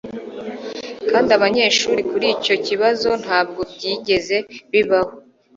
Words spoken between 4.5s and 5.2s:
bibaho